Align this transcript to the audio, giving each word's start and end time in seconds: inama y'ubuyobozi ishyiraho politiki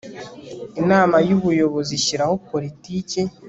inama 0.81 1.17
y'ubuyobozi 1.27 1.91
ishyiraho 1.99 2.35
politiki 2.49 3.19